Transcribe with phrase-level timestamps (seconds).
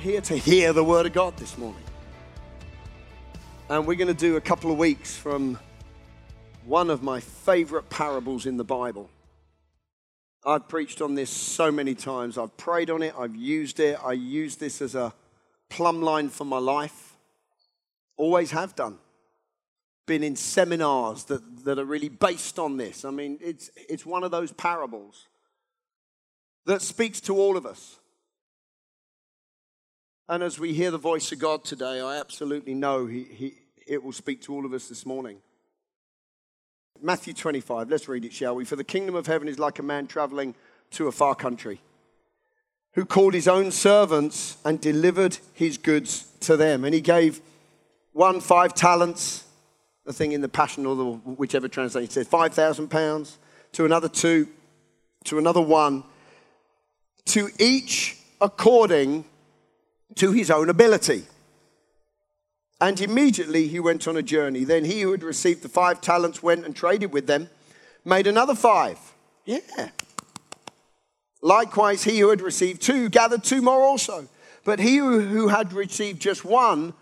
[0.00, 1.82] here to hear the Word of God this morning.
[3.68, 5.58] And we're going to do a couple of weeks from
[6.64, 9.10] one of my favorite parables in the Bible.
[10.46, 12.38] I've preached on this so many times.
[12.38, 13.98] I've prayed on it, I've used it.
[14.02, 15.12] I use this as a
[15.68, 17.14] plumb line for my life.
[18.16, 18.96] Always have done.
[20.06, 23.04] Been in seminars that, that are really based on this.
[23.04, 25.28] I mean, it's, it's one of those parables
[26.64, 27.99] that speaks to all of us.
[30.30, 34.00] And as we hear the voice of God today, I absolutely know he, he, it
[34.00, 35.38] will speak to all of us this morning.
[37.02, 38.64] Matthew 25, let's read it, shall we?
[38.64, 40.54] For the kingdom of heaven is like a man traveling
[40.92, 41.80] to a far country
[42.92, 46.84] who called his own servants and delivered his goods to them.
[46.84, 47.40] And he gave
[48.12, 49.42] one five talents,
[50.04, 53.36] the thing in the Passion or the, whichever translation says, 5,000 pounds,
[53.72, 54.46] to another two,
[55.24, 56.04] to another one,
[57.24, 59.24] to each according
[60.16, 61.24] to his own ability.
[62.80, 64.64] And immediately he went on a journey.
[64.64, 67.50] Then he who had received the five talents went and traded with them,
[68.04, 68.98] made another five.
[69.44, 69.90] Yeah.
[71.42, 74.28] Likewise, he who had received two gathered two more also.
[74.64, 76.94] But he who had received just one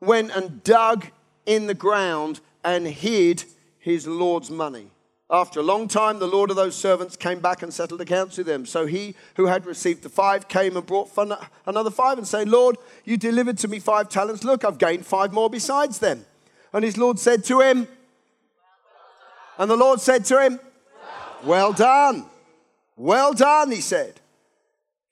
[0.00, 1.06] went and dug
[1.46, 3.44] in the ground and hid
[3.78, 4.90] his Lord's money.
[5.32, 8.46] After a long time, the Lord of those servants came back and settled accounts with
[8.46, 8.66] them.
[8.66, 11.10] So he who had received the five came and brought
[11.66, 14.44] another five and said, Lord, you delivered to me five talents.
[14.44, 16.26] Look, I've gained five more besides them.
[16.74, 17.88] And his Lord said to him,
[19.56, 20.60] and the Lord said to him,
[21.44, 22.26] Well done.
[22.96, 24.20] Well done, he said.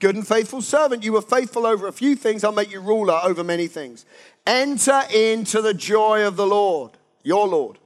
[0.00, 1.02] Good and faithful servant.
[1.02, 2.44] You were faithful over a few things.
[2.44, 4.04] I'll make you ruler over many things.
[4.46, 7.79] Enter into the joy of the Lord, your Lord.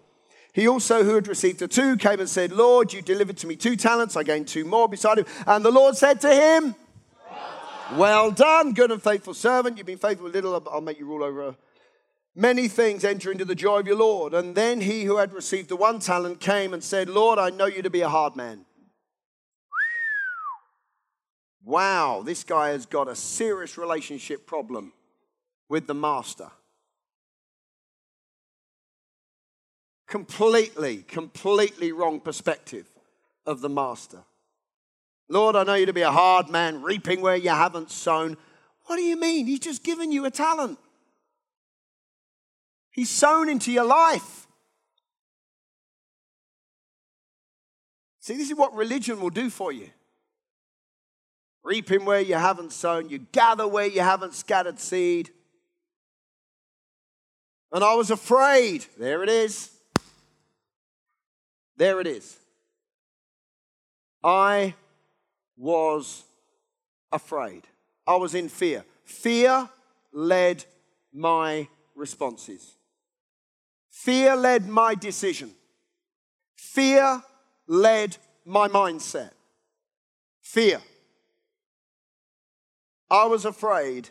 [0.55, 3.57] He also, who had received the two, came and said, Lord, you delivered to me
[3.57, 4.17] two talents.
[4.17, 5.27] I gained two more beside him.
[5.49, 6.77] And the Lord said to him,
[7.97, 9.77] Well done, good and faithful servant.
[9.77, 11.57] You've been faithful with little, I'll make you rule over
[12.37, 13.03] many things.
[13.05, 14.33] Enter into the joy of your Lord.
[14.33, 17.67] And then he who had received the one talent came and said, Lord, I know
[17.67, 18.65] you to be a hard man.
[21.65, 24.93] Wow, this guy has got a serious relationship problem
[25.69, 26.53] with the master.
[30.15, 32.87] Completely, completely wrong perspective
[33.47, 34.23] of the master.
[35.29, 38.37] Lord, I know you to be a hard man, reaping where you haven't sown.
[38.87, 39.49] What do you mean?
[39.49, 40.79] He's just given you a talent.
[42.93, 44.47] He's sown into your life.
[48.21, 49.91] See, this is what religion will do for you.
[51.65, 55.31] Reaping where you haven't sown, you gather where you haven't scattered seed.
[57.73, 58.87] And I was afraid.
[58.97, 59.74] There it is.
[61.77, 62.39] There it is.
[64.23, 64.75] I
[65.57, 66.25] was
[67.13, 67.63] afraid.
[68.07, 68.85] I was in fear.
[69.05, 69.69] Fear
[70.13, 70.65] led
[71.13, 72.77] my responses.
[73.91, 75.51] Fear led my decision.
[76.57, 77.23] Fear
[77.67, 79.31] led my mindset.
[80.41, 80.81] Fear.
[83.11, 84.09] I was afraid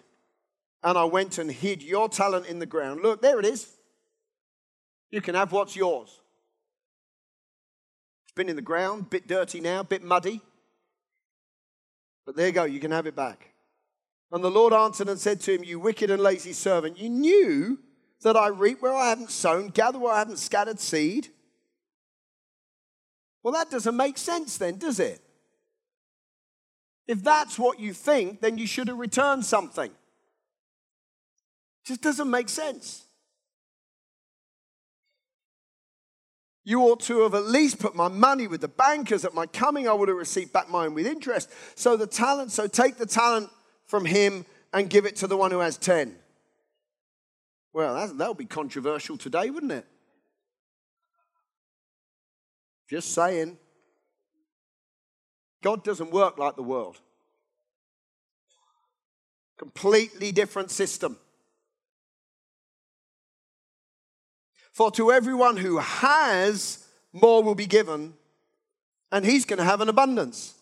[0.84, 3.02] and I went and hid your talent in the ground.
[3.02, 3.70] Look, there it is.
[5.12, 6.20] You can have what's yours
[8.36, 10.42] been in the ground, bit dirty now, bit muddy.
[12.26, 13.54] But there you go, you can have it back.
[14.32, 17.80] And the Lord answered and said to him, You wicked and lazy servant, you knew
[18.24, 21.28] that I reap where I haven't sown, gather where I haven't scattered seed.
[23.44, 25.22] Well, that doesn't make sense then, does it?
[27.06, 29.92] If that's what you think, then you should have returned something.
[29.92, 33.06] It just doesn't make sense.
[36.66, 39.26] You ought to have at least put my money with the bankers.
[39.26, 41.50] At my coming, I would have received back mine with interest.
[41.76, 43.50] So the talent, so take the talent
[43.86, 46.16] from him and give it to the one who has 10.
[47.74, 49.86] Well, that would be controversial today, wouldn't it?
[52.90, 53.58] Just saying.
[55.62, 57.00] God doesn't work like the world.
[59.58, 61.18] Completely different system.
[64.74, 66.84] For to everyone who has,
[67.14, 68.16] more will be given,
[69.12, 70.56] and he's going to have an abundance.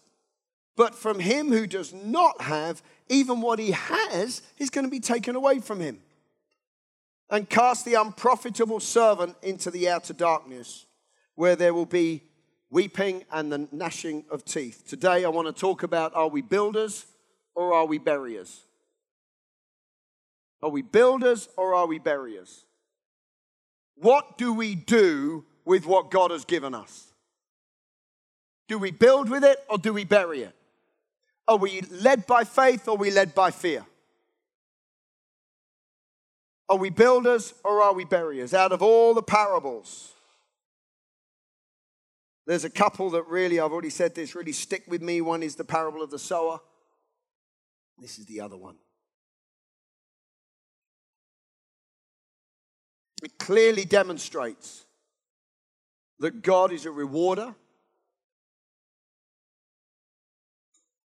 [0.75, 4.99] But from him who does not have, even what he has is going to be
[4.99, 5.99] taken away from him.
[7.29, 10.85] And cast the unprofitable servant into the outer darkness,
[11.35, 12.23] where there will be
[12.69, 14.83] weeping and the gnashing of teeth.
[14.85, 17.05] Today, I want to talk about are we builders
[17.55, 18.59] or are we buriers?
[20.61, 22.65] Are we builders or are we buriers?
[24.01, 27.13] What do we do with what God has given us?
[28.67, 30.55] Do we build with it or do we bury it?
[31.47, 33.85] Are we led by faith or are we led by fear?
[36.67, 38.53] Are we builders or are we buriers?
[38.53, 40.13] Out of all the parables,
[42.47, 45.21] there's a couple that really, I've already said this, really stick with me.
[45.21, 46.59] One is the parable of the sower,
[47.99, 48.77] this is the other one.
[53.21, 54.85] It clearly demonstrates
[56.19, 57.53] that God is a rewarder,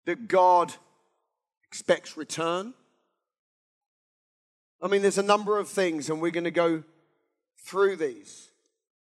[0.07, 0.73] that God
[1.67, 2.75] expects return.
[4.83, 6.83] I mean, there's a number of things, and we're going to go
[7.65, 8.49] through these.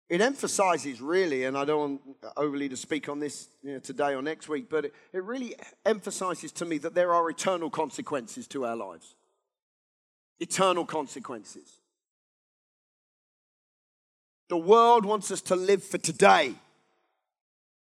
[0.09, 2.01] It emphasizes really, and I don't want
[2.37, 5.57] overly to speak on this you know, today or next week, but it, it really
[5.85, 9.17] emphasizes to me that there are eternal consequences to our lives.
[10.39, 11.81] Eternal consequences.
[14.49, 16.55] The world wants us to live for today.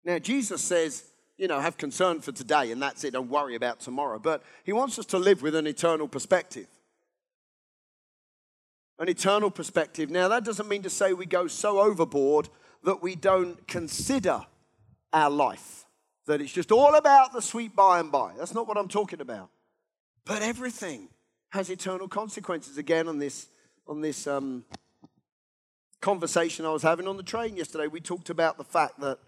[0.04, 1.04] Now, Jesus says,
[1.38, 4.20] you know, have concern for today and that's it, don't worry about tomorrow.
[4.20, 6.68] But he wants us to live with an eternal perspective.
[9.00, 10.10] An eternal perspective.
[10.10, 12.50] Now, that doesn't mean to say we go so overboard
[12.84, 14.42] that we don't consider
[15.14, 15.86] our life,
[16.26, 18.34] that it's just all about the sweet by and by.
[18.38, 19.50] That's not what I'm talking about.
[20.26, 21.10] But everything
[21.52, 22.78] has eternal consequences.
[22.78, 23.48] Again, on this,
[23.88, 24.66] on this um,
[26.02, 29.20] conversation I was having on the train yesterday, we talked about the fact that,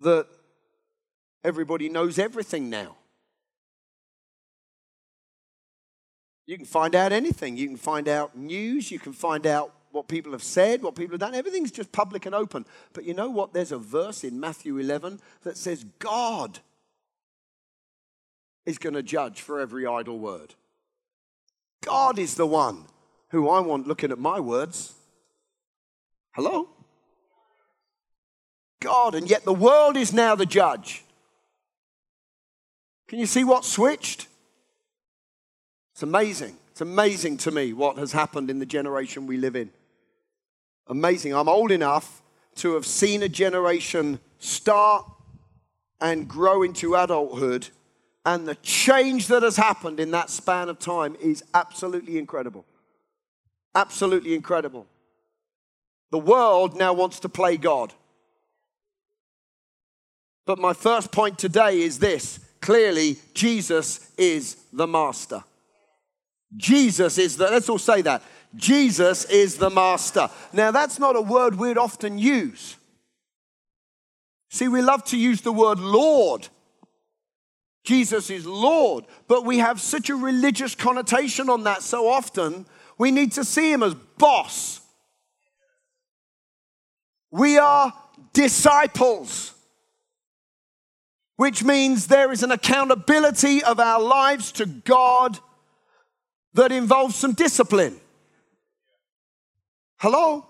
[0.00, 0.26] that
[1.44, 2.96] everybody knows everything now.
[6.46, 7.56] You can find out anything.
[7.56, 8.90] You can find out news.
[8.90, 11.34] You can find out what people have said, what people have done.
[11.34, 12.66] Everything's just public and open.
[12.92, 13.52] But you know what?
[13.52, 16.58] There's a verse in Matthew 11 that says God
[18.66, 20.54] is going to judge for every idle word.
[21.82, 22.84] God is the one
[23.28, 24.94] who I want looking at my words.
[26.32, 26.68] Hello?
[28.80, 31.04] God, and yet the world is now the judge.
[33.08, 34.28] Can you see what switched?
[35.92, 36.56] It's amazing.
[36.70, 39.70] It's amazing to me what has happened in the generation we live in.
[40.86, 41.34] Amazing.
[41.34, 42.22] I'm old enough
[42.56, 45.04] to have seen a generation start
[46.00, 47.68] and grow into adulthood,
[48.24, 52.64] and the change that has happened in that span of time is absolutely incredible.
[53.74, 54.86] Absolutely incredible.
[56.10, 57.92] The world now wants to play God.
[60.46, 65.44] But my first point today is this clearly, Jesus is the master.
[66.56, 68.22] Jesus is the, let's all say that.
[68.56, 70.28] Jesus is the master.
[70.52, 72.76] Now, that's not a word we'd often use.
[74.48, 76.48] See, we love to use the word Lord.
[77.84, 82.66] Jesus is Lord, but we have such a religious connotation on that so often,
[82.98, 84.79] we need to see him as boss
[87.30, 87.92] we are
[88.32, 89.54] disciples,
[91.36, 95.38] which means there is an accountability of our lives to God
[96.54, 97.98] that involves some discipline.
[99.98, 100.46] Hello?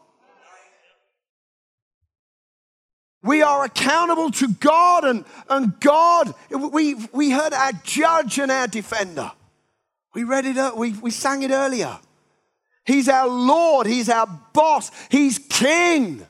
[3.22, 8.66] We are accountable to God, and, and God, we, we heard our judge and our
[8.66, 9.30] defender.
[10.14, 11.98] We read it, uh, we, we sang it earlier.
[12.86, 16.26] He's our Lord, He's our boss, He's King.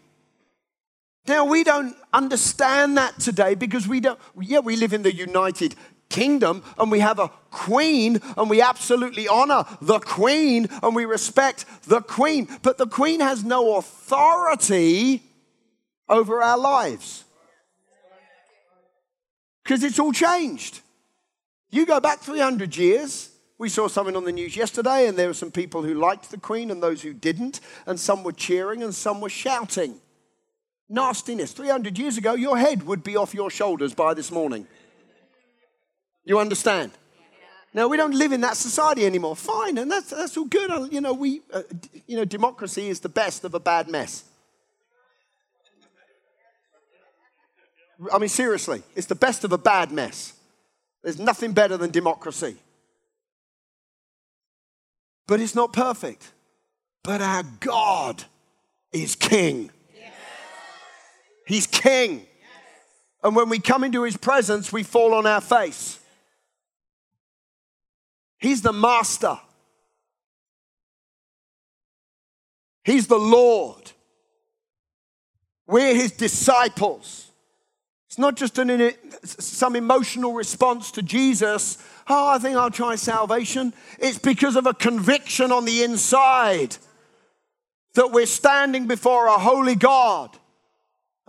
[1.31, 5.77] Now, we don't understand that today because we don't, yeah, we live in the United
[6.09, 11.67] Kingdom and we have a queen and we absolutely honor the queen and we respect
[11.85, 12.49] the queen.
[12.63, 15.23] But the queen has no authority
[16.09, 17.23] over our lives
[19.63, 20.81] because it's all changed.
[21.71, 23.31] You go back 300 years.
[23.57, 26.39] We saw something on the news yesterday, and there were some people who liked the
[26.39, 30.01] Queen and those who didn't, and some were cheering and some were shouting
[30.91, 31.53] nastiness.
[31.53, 34.67] 300 years ago, your head would be off your shoulders by this morning.
[36.25, 36.93] You understand?
[37.73, 39.37] Now we don't live in that society anymore.
[39.37, 40.93] Fine, and that's that's all good.
[40.93, 41.63] You know, we, uh,
[42.07, 44.25] you know, democracy is the best of a bad mess.
[48.13, 50.35] I mean, seriously, it's the best of a bad mess.
[51.03, 52.57] There's nothing better than democracy.
[55.27, 56.33] But it's not perfect.
[57.05, 58.25] But our God
[58.93, 59.71] is King.
[61.51, 62.25] He's king.
[63.25, 65.99] And when we come into his presence, we fall on our face.
[68.39, 69.37] He's the master.
[72.85, 73.91] He's the Lord.
[75.67, 77.33] We're his disciples.
[78.07, 78.93] It's not just an,
[79.25, 81.79] some emotional response to Jesus.
[82.09, 83.75] Oh, I think I'll try salvation.
[83.99, 86.77] It's because of a conviction on the inside
[87.95, 90.37] that we're standing before a holy God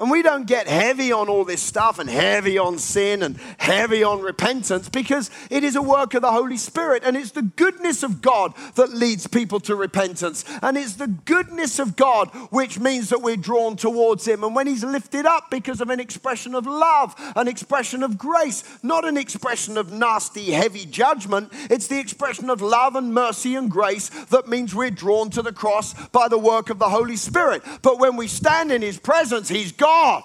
[0.01, 4.03] And we don't get heavy on all this stuff and heavy on sin and heavy
[4.03, 8.01] on repentance because it is a work of the Holy Spirit and it's the goodness
[8.01, 10.43] of God that leads people to repentance.
[10.63, 14.43] And it's the goodness of God which means that we're drawn towards Him.
[14.43, 18.63] And when He's lifted up because of an expression of love, an expression of grace,
[18.81, 23.69] not an expression of nasty, heavy judgment, it's the expression of love and mercy and
[23.69, 27.61] grace that means we're drawn to the cross by the work of the Holy Spirit.
[27.83, 29.90] But when we stand in His presence, He's God.
[29.91, 30.23] God.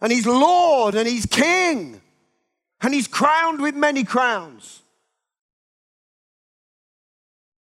[0.00, 2.00] And He's Lord and He's King.
[2.80, 4.82] And He's crowned with many crowns.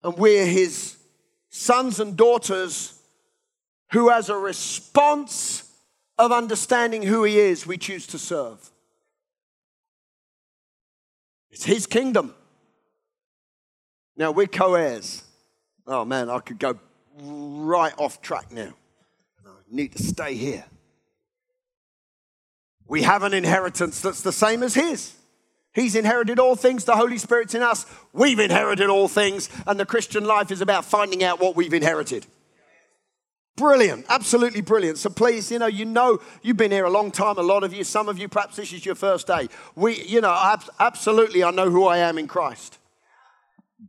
[0.03, 0.97] And we're His
[1.49, 2.99] sons and daughters
[3.91, 5.71] who, as a response
[6.17, 8.69] of understanding who He is, we choose to serve.
[11.49, 12.35] It's His kingdom.
[14.17, 15.23] Now we're co heirs.
[15.87, 16.79] Oh man, I could go
[17.17, 18.73] right off track now.
[19.45, 20.65] I need to stay here.
[22.87, 25.13] We have an inheritance that's the same as His.
[25.73, 27.85] He's inherited all things, the Holy Spirit's in us.
[28.13, 32.25] We've inherited all things, and the Christian life is about finding out what we've inherited.
[33.57, 34.97] Brilliant, absolutely brilliant.
[34.97, 37.73] So please, you know, you know, you've been here a long time, a lot of
[37.73, 39.49] you, some of you, perhaps this is your first day.
[39.75, 42.77] We, you know, absolutely, I know who I am in Christ,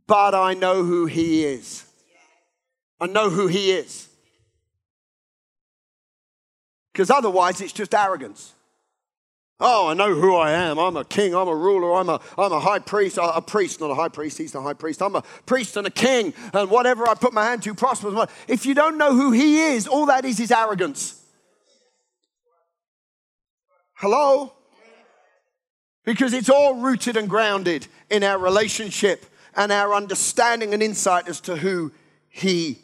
[0.07, 1.85] but I know who He is.
[2.99, 4.07] I know who He is.
[6.91, 8.53] Because otherwise, it's just arrogance.
[9.59, 10.77] Oh, I know who I am.
[10.77, 11.33] I'm a king.
[11.33, 11.95] I'm a ruler.
[11.95, 13.17] I'm a, I'm a high priest.
[13.19, 14.37] A, priest, not a high priest.
[14.37, 15.01] He's the high priest.
[15.01, 16.33] I'm a priest and a king.
[16.53, 18.13] And whatever I put my hand to prospers.
[18.47, 21.19] If you don't know who he is, all that is is arrogance.
[23.93, 24.53] Hello?
[26.05, 31.41] Because it's all rooted and grounded in our relationship and our understanding and insight as
[31.41, 31.91] to who
[32.29, 32.77] he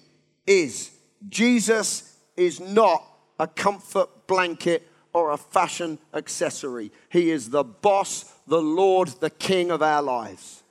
[0.47, 0.89] is.
[1.29, 3.05] Jesus is not
[3.39, 6.91] a comfort blanket or a fashion accessory.
[7.09, 10.63] He is the boss, the Lord, the King of our lives.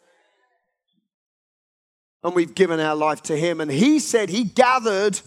[2.25, 3.61] And we've given our life to Him.
[3.61, 5.21] And He said He gathered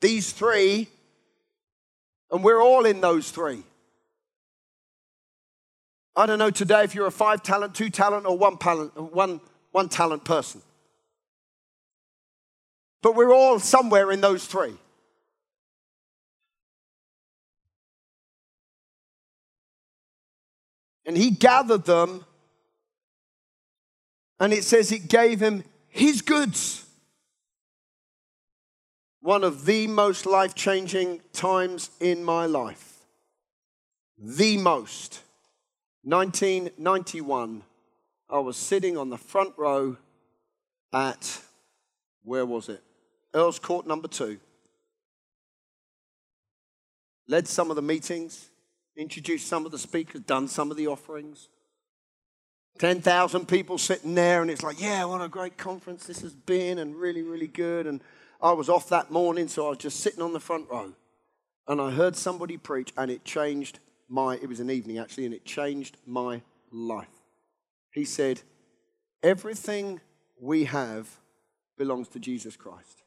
[0.00, 0.88] these three,
[2.30, 3.62] and we're all in those three.
[6.14, 9.40] I don't know today if you're a five talent, two talent, or one talent, one,
[9.72, 10.62] one talent person.
[13.02, 14.76] But we're all somewhere in those three.
[21.06, 22.24] And he gathered them,
[24.40, 26.84] and it says it gave him his goods.
[29.20, 32.98] One of the most life changing times in my life.
[34.18, 35.22] The most.
[36.02, 37.62] 1991,
[38.30, 39.96] I was sitting on the front row
[40.92, 41.40] at,
[42.22, 42.82] where was it?
[43.34, 44.38] Earl's Court number two.
[47.28, 48.50] Led some of the meetings
[48.96, 51.48] introduced some of the speakers, done some of the offerings.
[52.78, 56.78] 10,000 people sitting there, and it's like, yeah, what a great conference this has been,
[56.78, 57.86] and really, really good.
[57.86, 58.02] And
[58.40, 60.92] I was off that morning, so I was just sitting on the front row.
[61.68, 65.34] And I heard somebody preach, and it changed my, it was an evening actually, and
[65.34, 67.08] it changed my life.
[67.90, 68.42] He said,
[69.22, 70.00] Everything
[70.40, 71.08] we have
[71.76, 73.02] belongs to Jesus Christ.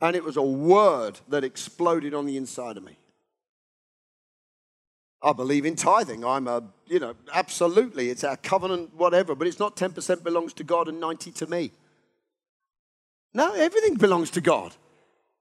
[0.00, 2.98] And it was a word that exploded on the inside of me.
[5.22, 6.24] I believe in tithing.
[6.24, 10.64] I'm a, you know, absolutely, it's our covenant, whatever, but it's not 10% belongs to
[10.64, 11.72] God and 90 to me.
[13.34, 14.74] No, everything belongs to God.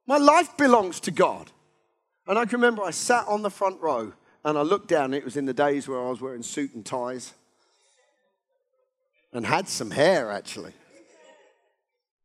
[0.05, 1.51] My life belongs to God.
[2.27, 5.13] And I can remember I sat on the front row and I looked down.
[5.13, 7.33] It was in the days where I was wearing suit and ties
[9.33, 10.73] and had some hair actually.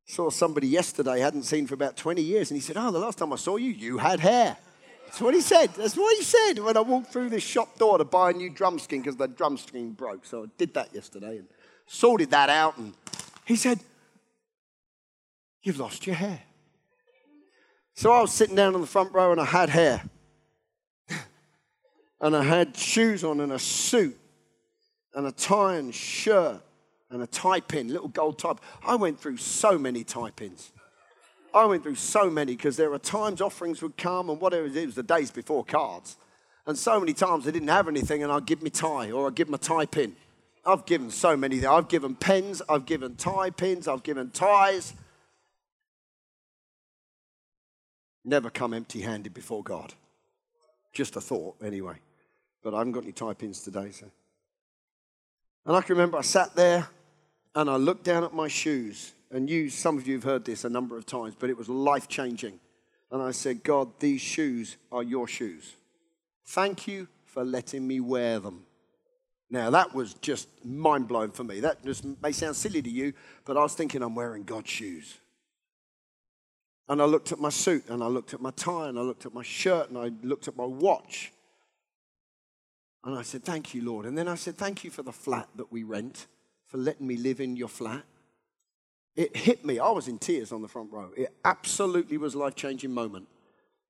[0.06, 3.16] Saw somebody yesterday, hadn't seen for about 20 years, and he said, Oh, the last
[3.16, 4.58] time I saw you, you had hair.
[5.14, 5.72] That's what he said.
[5.74, 8.50] That's what he said when I walked through this shop door to buy a new
[8.50, 10.26] drum skin because the drum skin broke.
[10.26, 11.46] So I did that yesterday and
[11.86, 12.76] sorted that out.
[12.78, 12.94] And
[13.44, 13.78] he said,
[15.62, 16.42] You've lost your hair.
[17.94, 20.02] So I was sitting down in the front row and I had hair.
[22.20, 24.18] and I had shoes on and a suit
[25.14, 26.60] and a tie and shirt
[27.10, 28.56] and a tie pin, little gold tie.
[28.84, 30.72] I went through so many tie pins.
[31.54, 34.86] I went through so many because there were times offerings would come and whatever it
[34.86, 36.16] was the days before cards.
[36.66, 39.36] And so many times I didn't have anything and I'd give me tie or I'd
[39.36, 40.16] give my tie pin.
[40.66, 41.58] I've given so many.
[41.58, 41.70] There.
[41.70, 44.94] I've given pens, I've given tie pins, I've given ties.
[48.24, 49.92] Never come empty handed before God.
[50.92, 51.96] Just a thought, anyway.
[52.62, 54.06] But I haven't got any tie pins today, so.
[55.66, 56.88] And I can remember I sat there
[57.54, 60.64] and I looked down at my shoes and you, some of you have heard this
[60.64, 62.60] a number of times, but it was life changing.
[63.10, 65.74] And I said, God, these shoes are your shoes.
[66.46, 68.62] Thank you for letting me wear them.
[69.50, 71.58] Now, that was just mind blowing for me.
[71.58, 73.12] That just may sound silly to you,
[73.44, 75.18] but I was thinking I'm wearing God's shoes.
[76.88, 79.26] And I looked at my suit, and I looked at my tie, and I looked
[79.26, 81.32] at my shirt, and I looked at my watch.
[83.02, 84.06] And I said, Thank you, Lord.
[84.06, 86.28] And then I said, Thank you for the flat that we rent,
[86.66, 88.04] for letting me live in your flat.
[89.16, 89.78] It hit me.
[89.78, 91.10] I was in tears on the front row.
[91.16, 93.28] It absolutely was a life changing moment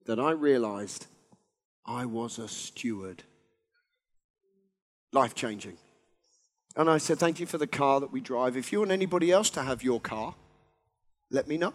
[0.06, 1.06] that I realized
[1.86, 3.22] I was a steward.
[5.12, 5.78] Life changing.
[6.76, 8.56] And I said, Thank you for the car that we drive.
[8.56, 10.34] If you want anybody else to have your car,
[11.30, 11.72] let me know.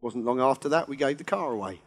[0.00, 1.80] Wasn't long after that, we gave the car away.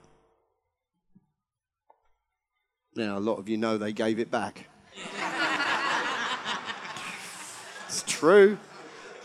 [2.95, 4.67] Now, a lot of you know they gave it back.
[7.87, 8.57] it's true.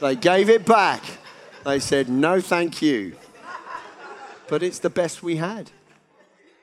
[0.01, 1.03] They gave it back.
[1.65, 3.17] They said, no, thank you.
[4.49, 5.71] But it's the best we had.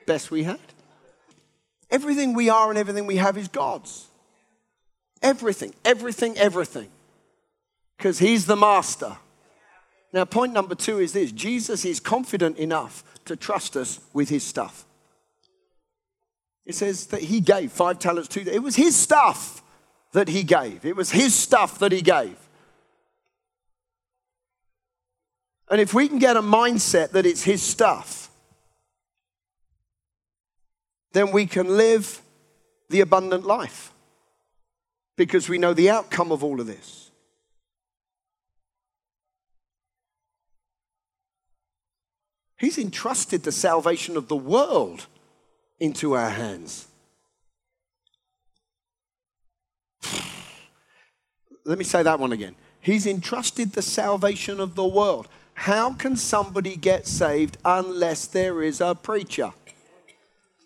[0.06, 0.60] Best we had.
[1.90, 4.08] Everything we are and everything we have is God's.
[5.22, 6.88] Everything, everything, everything.
[7.96, 9.16] Because He's the master.
[10.12, 14.42] Now, point number two is this Jesus is confident enough to trust us with His
[14.42, 14.86] stuff.
[16.66, 19.62] It says that He gave five talents to, it was His stuff
[20.12, 20.84] that He gave.
[20.84, 22.36] It was His stuff that He gave.
[25.70, 28.30] And if we can get a mindset that it's His stuff,
[31.12, 32.20] then we can live
[32.90, 33.92] the abundant life
[35.16, 37.10] because we know the outcome of all of this.
[42.58, 45.06] He's entrusted the salvation of the world
[45.78, 46.86] into our hands.
[51.64, 52.56] Let me say that one again.
[52.80, 55.28] He's entrusted the salvation of the world.
[55.54, 59.52] How can somebody get saved unless there is a preacher?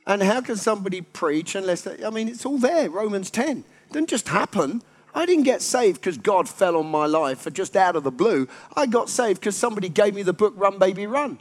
[0.07, 3.59] And how can somebody preach unless, they, I mean, it's all there, Romans 10.
[3.59, 4.83] It didn't just happen.
[5.15, 8.11] I didn't get saved because God fell on my life or just out of the
[8.11, 8.49] blue.
[8.75, 11.39] I got saved because somebody gave me the book Run Baby Run.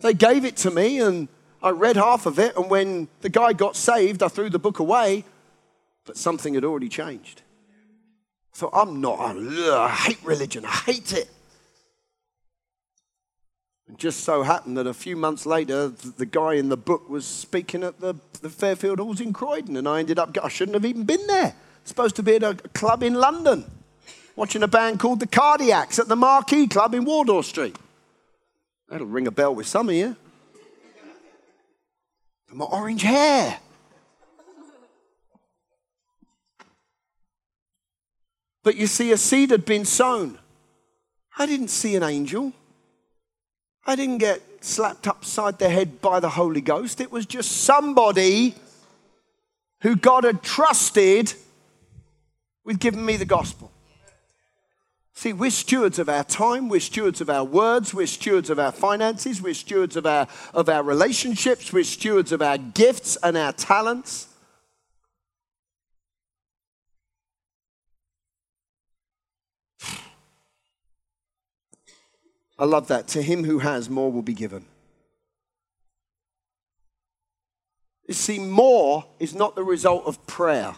[0.00, 1.28] They gave it to me and
[1.62, 2.56] I read half of it.
[2.56, 5.24] And when the guy got saved, I threw the book away,
[6.04, 7.42] but something had already changed.
[8.52, 11.30] So I'm not, I hate religion, I hate it.
[13.88, 17.26] It just so happened that a few months later, the guy in the book was
[17.26, 20.84] speaking at the, the Fairfield Halls in Croydon, and I ended up, I shouldn't have
[20.84, 21.54] even been there.
[21.84, 23.64] Supposed to be at a club in London,
[24.36, 27.76] watching a band called the Cardiacs at the Marquee Club in Wardour Street.
[28.90, 30.16] That'll ring a bell with some of you.
[32.50, 33.58] And My orange hair.
[38.62, 40.38] But you see, a seed had been sown.
[41.38, 42.52] I didn't see an angel.
[43.88, 47.00] I didn't get slapped upside the head by the Holy Ghost.
[47.00, 48.54] It was just somebody
[49.80, 51.32] who God had trusted
[52.66, 53.72] with giving me the gospel.
[55.14, 58.72] See, we're stewards of our time, we're stewards of our words, we're stewards of our
[58.72, 63.54] finances, we're stewards of our, of our relationships, we're stewards of our gifts and our
[63.54, 64.28] talents.
[72.58, 73.06] I love that.
[73.08, 74.64] To him who has, more will be given.
[78.06, 80.74] You see, more is not the result of prayer.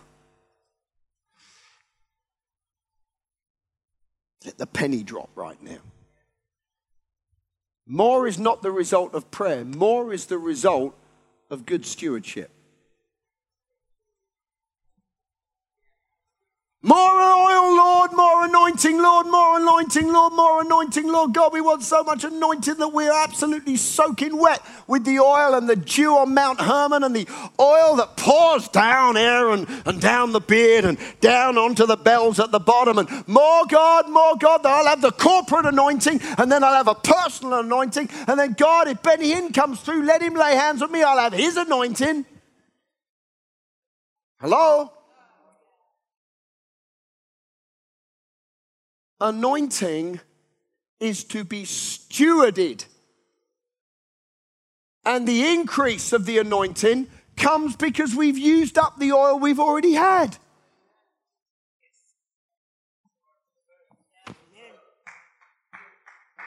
[4.45, 5.79] Let the penny drop right now.
[7.87, 10.95] More is not the result of prayer, more is the result
[11.51, 12.51] of good stewardship.
[16.83, 21.35] More oil, Lord, more anointing, Lord, more anointing, Lord, more anointing, Lord.
[21.35, 25.69] God, we want so much anointing that we're absolutely soaking wet with the oil and
[25.69, 27.29] the dew on Mount Hermon and the
[27.61, 32.40] oil that pours down here and, and down the beard and down onto the bells
[32.40, 32.97] at the bottom.
[32.97, 36.88] And more God, more God, that I'll have the corporate anointing and then I'll have
[36.88, 38.09] a personal anointing.
[38.27, 41.19] And then, God, if Benny Hinn comes through, let him lay hands on me, I'll
[41.19, 42.25] have his anointing.
[44.40, 44.93] Hello?
[49.20, 50.20] Anointing
[50.98, 52.85] is to be stewarded.
[55.04, 59.94] And the increase of the anointing comes because we've used up the oil we've already
[59.94, 60.37] had.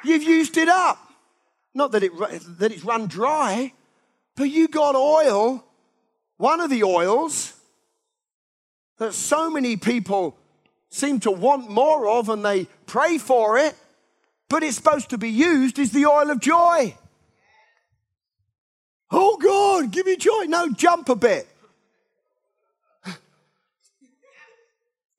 [0.03, 0.99] You've used it up.
[1.73, 2.11] Not that, it,
[2.59, 3.73] that it's run dry,
[4.35, 5.65] but you got oil,
[6.37, 7.53] one of the oils
[8.99, 10.37] that so many people
[10.93, 13.75] seem to want more of and they pray for it,
[14.47, 16.95] but it's supposed to be used is the oil of joy.
[19.09, 20.43] Oh God, give me joy.
[20.47, 21.47] No, jump a bit.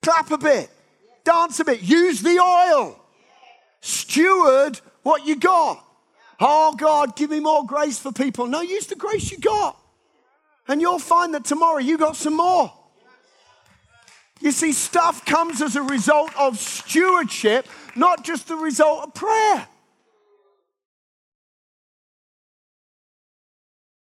[0.03, 0.71] Clap a bit.
[1.25, 1.83] Dance a bit.
[1.83, 3.01] Use the oil.
[3.81, 5.85] Steward what you got.
[6.39, 8.47] Oh God, give me more grace for people.
[8.47, 9.77] No, use the grace you got.
[10.69, 12.73] And you'll find that tomorrow you got some more.
[14.45, 19.67] You see, stuff comes as a result of stewardship, not just the result of prayer.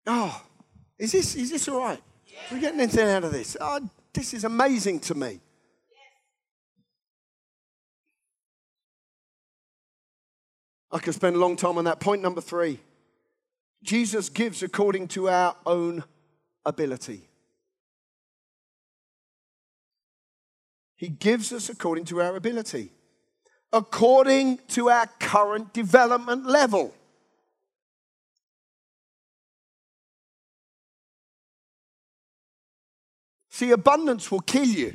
[0.07, 0.41] Oh,
[0.97, 1.99] is this, is this all right?
[2.49, 3.55] Are we getting anything out of this?
[3.61, 5.39] Oh, this is amazing to me.
[10.91, 11.99] I could spend a long time on that.
[11.99, 12.79] Point number three
[13.83, 16.03] Jesus gives according to our own
[16.65, 17.27] ability.
[21.01, 22.91] He gives us according to our ability,
[23.73, 26.93] according to our current development level.
[33.49, 34.93] See, abundance will kill you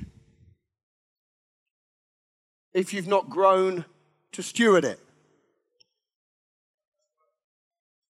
[2.72, 3.84] if you've not grown
[4.30, 5.00] to steward it.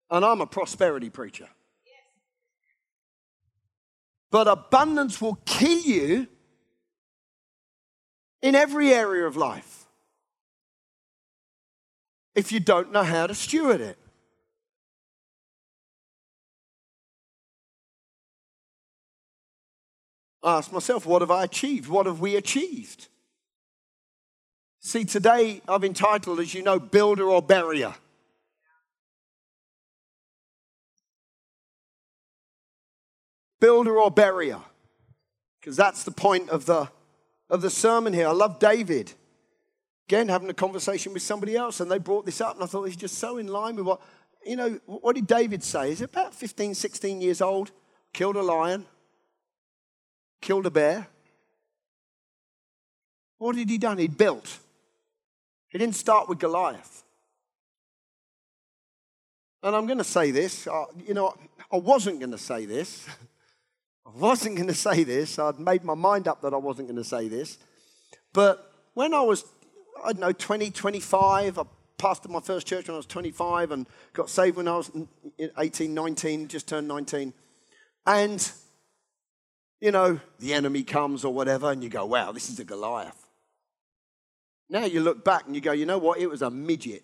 [0.10, 1.50] And I'm a prosperity preacher.
[4.30, 6.28] But abundance will kill you
[8.42, 9.86] in every area of life
[12.34, 13.98] if you don't know how to steward it.
[20.44, 21.88] I ask myself, what have I achieved?
[21.88, 23.08] What have we achieved?
[24.80, 27.94] See, today I've entitled, as you know, Builder or Barrier.
[33.60, 34.60] Builder or barrier,
[35.60, 36.90] because that's the point of the
[37.52, 38.30] of the sermon here.
[38.30, 39.14] I love David.
[40.08, 42.86] Again, having a conversation with somebody else, and they brought this up, and I thought
[42.86, 44.02] he's just so in line with what,
[44.44, 45.92] you know, what did David say?
[45.92, 47.72] Is it about 15, 16 years old?
[48.14, 48.86] Killed a lion,
[50.42, 51.08] killed a bear.
[53.38, 53.98] What had he done?
[53.98, 54.60] He'd built.
[55.70, 57.04] He didn't start with Goliath.
[59.64, 61.36] And I'm going to say this, uh, you know,
[61.72, 63.08] I wasn't going to say this.
[64.14, 65.40] I wasn't going to say this.
[65.40, 67.58] I'd made my mind up that I wasn't going to say this.
[68.34, 69.46] But when I was,
[70.04, 71.64] I don't know, 20, 25, I
[71.98, 74.92] pastored my first church when I was 25 and got saved when I was
[75.58, 77.34] 18, 19, just turned 19.
[78.06, 78.52] And,
[79.80, 83.28] you know, the enemy comes or whatever, and you go, wow, this is a Goliath.
[84.70, 86.20] Now you look back and you go, you know what?
[86.20, 87.04] It was a midget.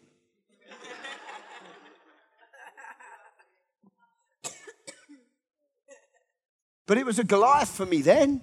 [6.87, 8.41] But it was a Goliath for me then.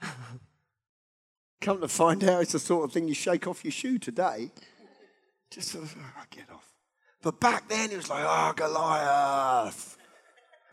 [1.60, 4.50] Come to find out, it's the sort of thing you shake off your shoe today.
[5.50, 6.66] Just sort of, oh, get off.
[7.22, 9.98] But back then, it was like, oh, Goliath.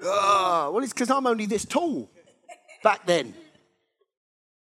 [0.01, 0.71] Oh.
[0.73, 2.09] Well, it's because I'm only this tall
[2.81, 3.33] back then.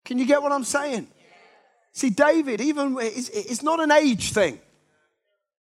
[0.07, 1.09] Can you get what I'm saying?
[1.93, 4.59] See, David, even it's, it's not an age thing,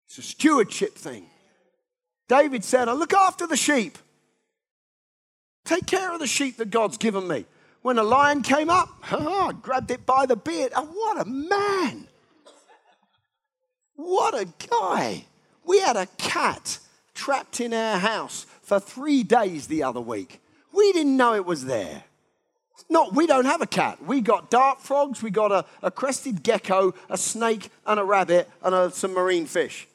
[0.06, 1.26] it's a stewardship thing.
[2.28, 3.98] David said, I look after the sheep.
[5.70, 7.44] Take care of the sheep that God's given me.
[7.83, 10.72] When a lion came up, I grabbed it by the beard.
[10.74, 12.09] Oh, what a man!
[13.94, 15.26] What a guy!
[15.64, 16.80] We had a cat
[17.14, 20.40] trapped in our house for three days the other week.
[20.72, 22.02] We didn't know it was there.
[22.88, 24.04] No, we don't have a cat.
[24.04, 28.50] We got dart frogs, we got a, a crested gecko, a snake, and a rabbit,
[28.64, 29.87] and a, some marine fish.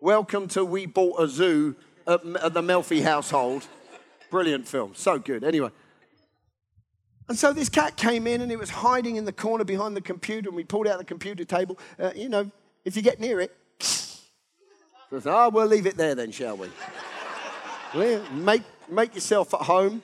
[0.00, 1.74] Welcome to We Bought a Zoo
[2.06, 3.66] at, at the Melfi household.
[4.30, 4.92] Brilliant film.
[4.94, 5.44] So good.
[5.44, 5.70] Anyway.
[7.28, 10.00] And so this cat came in and it was hiding in the corner behind the
[10.00, 11.78] computer, and we pulled out the computer table.
[11.98, 12.50] Uh, you know,
[12.84, 13.56] if you get near it,
[15.18, 16.68] so oh, we'll leave it there then, shall we?
[18.32, 20.02] make, make yourself at home.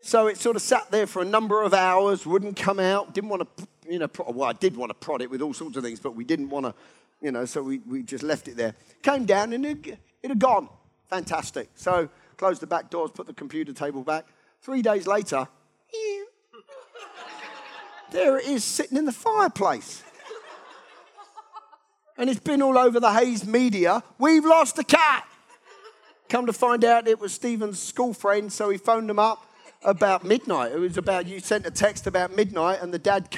[0.00, 3.28] So it sort of sat there for a number of hours, wouldn't come out, didn't
[3.28, 5.84] want to, you know, well, I did want to prod it with all sorts of
[5.84, 6.74] things, but we didn't want to,
[7.20, 8.74] you know, so we, we just left it there.
[9.02, 9.86] Came down and it,
[10.22, 10.70] it had gone.
[11.10, 11.68] Fantastic.
[11.74, 12.08] So
[12.40, 14.24] closed the back doors, put the computer table back.
[14.62, 15.46] Three days later,
[18.10, 20.02] there it is sitting in the fireplace.
[22.16, 24.02] And it's been all over the Hayes media.
[24.18, 25.28] We've lost a cat.
[26.30, 29.44] Come to find out it was Stephen's school friend, so he phoned him up
[29.84, 30.72] about midnight.
[30.72, 33.28] It was about, you sent a text about midnight, and the dad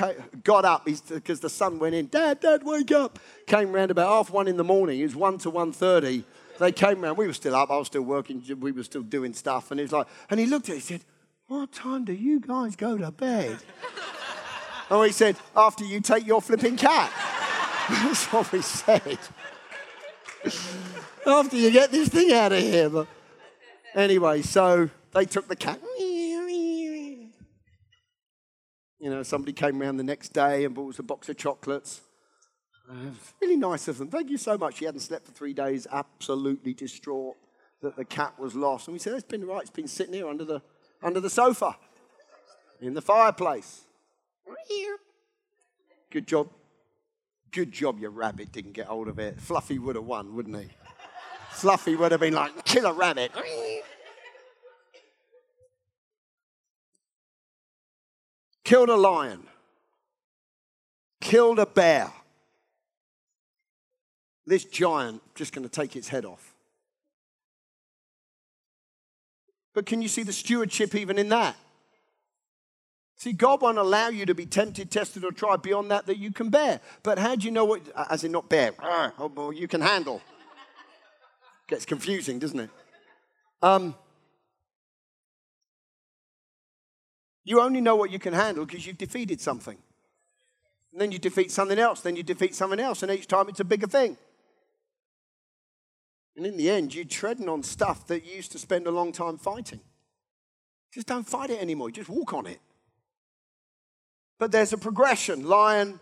[0.45, 2.07] got up because the son went in.
[2.07, 3.19] Dad, dad, wake up.
[3.49, 5.01] Came round about half one in the morning.
[5.01, 6.23] It was one to 1.30
[6.59, 7.17] they came around.
[7.17, 7.71] We were still up.
[7.71, 8.43] I was still working.
[8.61, 9.71] We were still doing stuff.
[9.71, 10.79] And he was like, and he looked at it.
[10.79, 11.05] He said,
[11.47, 13.59] "What time do you guys go to bed?"
[14.91, 17.11] oh, he said, "After you take your flipping cat."
[17.89, 19.19] That's what we said.
[21.27, 22.89] After you get this thing out of here.
[22.89, 23.07] But
[23.95, 25.81] anyway, so they took the cat.
[29.03, 32.03] You know, somebody came around the next day and bought us a box of chocolates.
[33.41, 34.09] Really nice of them.
[34.09, 34.77] Thank you so much.
[34.77, 37.37] She hadn't slept for three days, absolutely distraught
[37.81, 38.89] that the cat was lost.
[38.89, 40.63] And we said, It's been right, it's been sitting here under the,
[41.03, 41.77] under the sofa,
[42.81, 43.83] in the fireplace.
[46.11, 46.51] Good job.
[47.51, 49.41] Good job your rabbit didn't get hold of it.
[49.41, 50.69] Fluffy would have won, wouldn't he?
[51.51, 53.31] Fluffy would have been like, kill a rabbit.
[58.65, 59.47] Killed a lion.
[61.21, 62.11] Killed a bear.
[64.47, 66.55] This giant just going to take its head off.
[69.75, 71.57] But can you see the stewardship even in that?
[73.17, 76.33] See, God won't allow you to be tempted, tested, or tried beyond that that you
[76.33, 76.81] can bear.
[77.05, 80.21] But how do you know what, as in not bear, oh, you can handle?
[81.69, 82.71] Gets confusing, doesn't it?
[83.63, 83.95] Um,
[87.45, 89.79] you only know what you can handle because you've defeated something.
[90.91, 93.61] And then you defeat something else, then you defeat something else, and each time it's
[93.61, 94.17] a bigger thing.
[96.37, 99.13] And in the end, you're treading on stuff that you used to spend a long
[99.13, 99.81] time fighting.
[100.93, 102.61] Just don't fight it anymore, just walk on it.
[104.39, 106.01] But there's a progression lion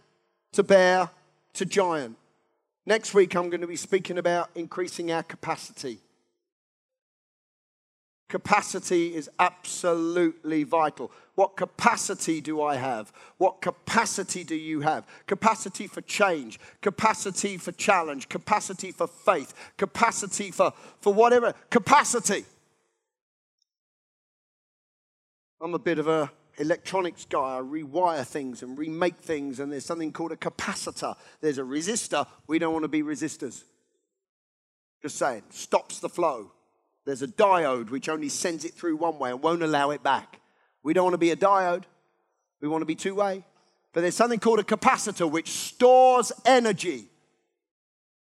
[0.53, 1.11] to bear
[1.55, 2.17] to giant.
[2.87, 6.01] Next week, I'm going to be speaking about increasing our capacity.
[8.31, 11.11] Capacity is absolutely vital.
[11.35, 13.13] What capacity do I have?
[13.39, 15.05] What capacity do you have?
[15.27, 21.55] Capacity for change, capacity for challenge, capacity for faith, capacity for, for whatever.
[21.71, 22.45] Capacity.
[25.61, 27.59] I'm a bit of a electronics guy.
[27.59, 31.17] I rewire things and remake things, and there's something called a capacitor.
[31.41, 32.29] There's a resistor.
[32.47, 33.65] We don't want to be resistors.
[35.03, 36.53] Just saying, stops the flow.
[37.11, 40.39] There's a diode which only sends it through one way and won't allow it back.
[40.85, 41.83] We don't want to be a diode,
[42.61, 43.45] we want to be two way.
[43.93, 47.09] But there's something called a capacitor which stores energy,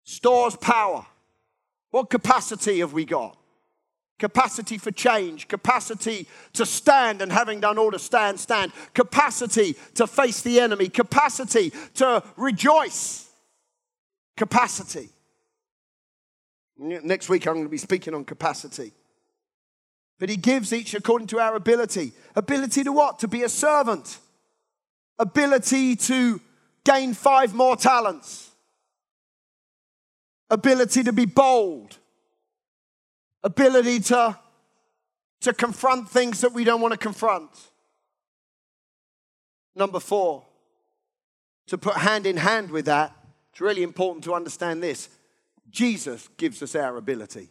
[0.05, 1.05] stores power.
[1.91, 3.37] What capacity have we got?
[4.17, 10.07] Capacity for change, capacity to stand and having done all to stand, stand, capacity to
[10.07, 13.29] face the enemy, capacity to rejoice,
[14.35, 15.09] capacity.
[16.79, 18.93] Next week, I'm going to be speaking on capacity.
[20.17, 22.13] But he gives each according to our ability.
[22.35, 23.19] Ability to what?
[23.19, 24.17] To be a servant.
[25.17, 26.39] Ability to
[26.85, 28.51] gain five more talents.
[30.49, 31.97] Ability to be bold.
[33.43, 34.37] Ability to,
[35.41, 37.49] to confront things that we don't want to confront.
[39.75, 40.45] Number four,
[41.67, 43.13] to put hand in hand with that,
[43.51, 45.09] it's really important to understand this
[45.69, 47.49] Jesus gives us our ability.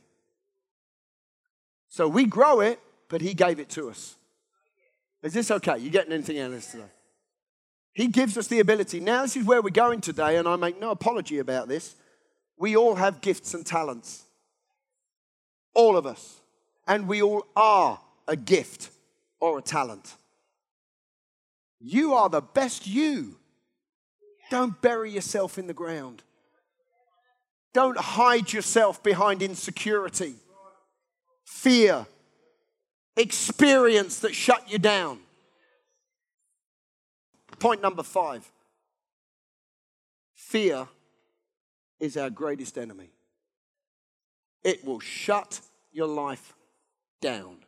[1.88, 4.16] So we grow it, but He gave it to us.
[5.22, 5.78] Is this okay?
[5.78, 6.85] You getting anything out of this today?
[7.92, 9.00] He gives us the ability.
[9.00, 11.96] Now, this is where we're going today, and I make no apology about this.
[12.57, 14.24] We all have gifts and talents.
[15.74, 16.40] All of us.
[16.87, 18.90] And we all are a gift
[19.40, 20.14] or a talent.
[21.81, 23.37] You are the best you.
[24.50, 26.22] Don't bury yourself in the ground.
[27.79, 30.35] Don't hide yourself behind insecurity,
[31.45, 32.07] fear,
[33.17, 35.21] experience that shut you down.
[37.61, 38.51] Point number five
[40.35, 40.88] fear
[42.01, 43.11] is our greatest enemy.
[44.64, 45.61] It will shut
[45.93, 46.55] your life
[47.21, 47.59] down.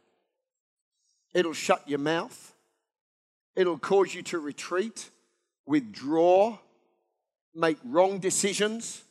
[1.33, 2.53] It'll shut your mouth.
[3.55, 5.09] It'll cause you to retreat,
[5.67, 6.59] withdraw,
[7.55, 9.05] make wrong decisions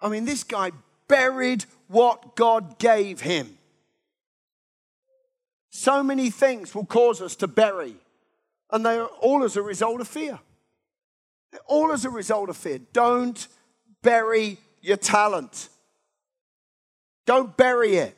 [0.00, 0.72] I mean, this guy
[1.08, 3.58] buried what God gave him.
[5.70, 7.96] So many things will cause us to bury,
[8.70, 10.38] and they are all as a result of fear.
[11.52, 12.80] They're all as a result of fear.
[12.92, 13.46] Don't
[14.02, 15.68] bury your talent.
[17.26, 18.16] Don't bury it.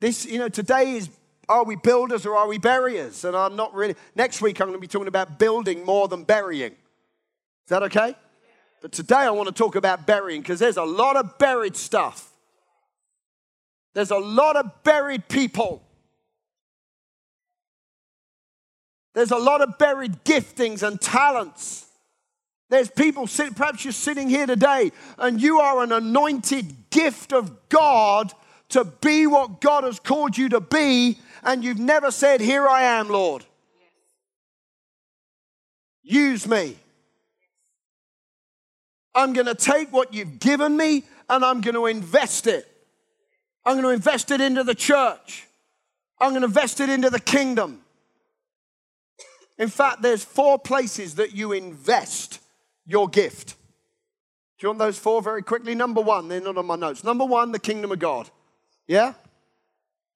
[0.00, 1.08] This, you know, today is
[1.48, 3.24] are we builders or are we buriers?
[3.24, 3.96] And I'm not really.
[4.14, 6.72] Next week, I'm going to be talking about building more than burying.
[6.72, 8.16] Is that okay?
[8.84, 12.30] But today I want to talk about burying because there's a lot of buried stuff.
[13.94, 15.82] There's a lot of buried people.
[19.14, 21.86] There's a lot of buried giftings and talents.
[22.68, 27.70] There's people, sit, perhaps you're sitting here today and you are an anointed gift of
[27.70, 28.34] God
[28.68, 32.82] to be what God has called you to be, and you've never said, Here I
[32.82, 33.46] am, Lord.
[36.02, 36.76] Use me.
[39.14, 42.66] I'm going to take what you've given me and I'm going to invest it.
[43.64, 45.46] I'm going to invest it into the church.
[46.20, 47.80] I'm going to invest it into the kingdom.
[49.58, 52.40] In fact, there's four places that you invest
[52.86, 53.54] your gift.
[54.58, 55.74] Do you want those four very quickly?
[55.74, 57.04] Number one, they're not on my notes.
[57.04, 58.30] Number one, the kingdom of God.
[58.86, 59.14] Yeah?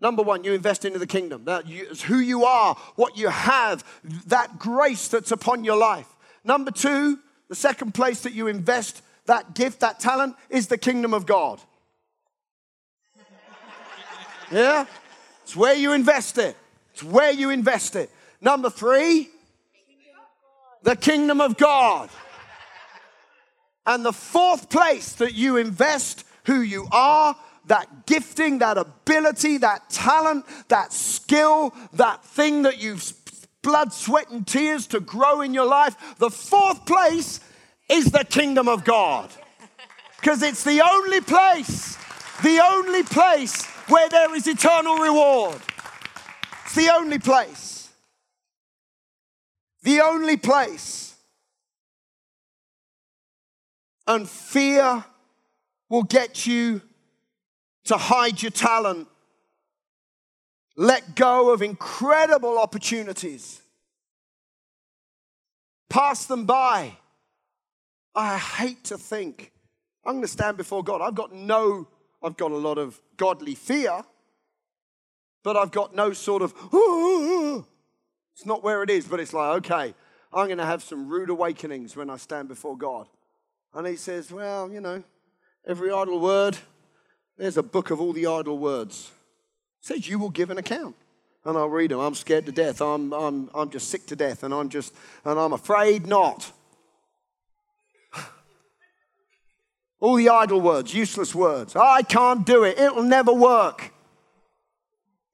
[0.00, 1.44] Number one, you invest into the kingdom.
[1.44, 3.84] That is who you are, what you have,
[4.26, 6.06] that grace that's upon your life.
[6.44, 11.14] Number two, the second place that you invest that gift, that talent, is the kingdom
[11.14, 11.61] of God.
[14.50, 14.87] Yeah?
[15.42, 16.56] It's where you invest it.
[16.92, 18.11] It's where you invest it.
[18.40, 19.28] Number three,
[20.82, 22.08] the kingdom of God.
[23.87, 29.88] And the fourth place that you invest who you are, that gifting, that ability, that
[29.90, 33.02] talent, that skill, that thing that you've
[33.62, 36.16] blood, sweat, and tears to grow in your life.
[36.18, 37.40] The fourth place
[37.88, 39.30] is the kingdom of God.
[40.20, 41.96] Because it's the only place,
[42.42, 45.60] the only place where there is eternal reward.
[46.64, 47.88] It's the only place.
[49.82, 51.14] The only place.
[54.06, 55.04] And fear
[55.88, 56.82] will get you
[57.84, 59.08] to hide your talent,
[60.78, 63.60] let go of incredible opportunities,
[65.90, 66.96] pass them by.
[68.14, 69.50] I hate to think
[70.04, 71.02] I'm going to stand before God.
[71.02, 71.88] I've got no,
[72.22, 74.02] I've got a lot of godly fear,
[75.42, 76.54] but I've got no sort of,
[78.32, 79.94] it's not where it is, but it's like, okay,
[80.32, 83.08] I'm going to have some rude awakenings when I stand before God.
[83.74, 85.02] And he says, well, you know,
[85.66, 86.56] every idle word,
[87.36, 89.10] there's a book of all the idle words.
[89.80, 90.96] Says you will give an account.
[91.44, 92.00] And I'll read them.
[92.00, 92.80] I'm scared to death.
[92.82, 94.42] I'm, I'm, I'm just sick to death.
[94.42, 96.52] And I'm just, and I'm afraid not.
[100.00, 101.74] all the idle words, useless words.
[101.76, 102.78] I can't do it.
[102.78, 103.92] It'll never work.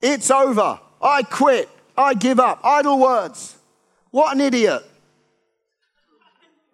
[0.01, 0.79] It's over.
[1.01, 1.69] I quit.
[1.97, 2.61] I give up.
[2.63, 3.57] Idle words.
[4.11, 4.83] What an idiot.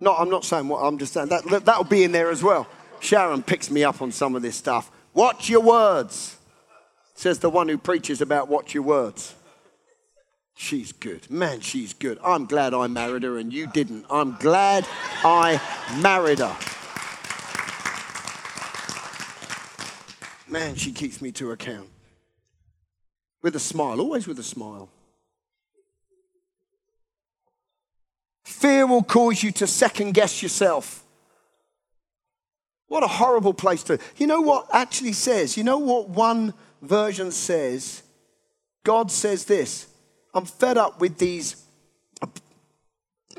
[0.00, 1.28] No, I'm not saying what I'm just saying.
[1.28, 2.66] That, that'll be in there as well.
[3.00, 4.90] Sharon picks me up on some of this stuff.
[5.12, 6.37] Watch your words,
[7.20, 9.35] says the one who preaches about watch your words.
[10.54, 11.30] She's good.
[11.30, 12.18] Man, she's good.
[12.24, 14.06] I'm glad I married her and you didn't.
[14.09, 14.87] I'm glad
[15.22, 15.61] I
[16.00, 16.56] married her.
[20.48, 21.90] Man, she keeps me to account.
[23.42, 24.88] With a smile, always with a smile.
[28.44, 31.04] Fear will cause you to second guess yourself.
[32.88, 33.98] What a horrible place to.
[34.16, 35.59] You know what actually says?
[35.59, 38.03] You know what one version says?
[38.85, 39.87] God says this
[40.35, 41.64] I'm fed up with these